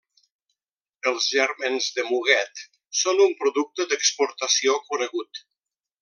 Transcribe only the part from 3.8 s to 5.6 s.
d'exportació conegut.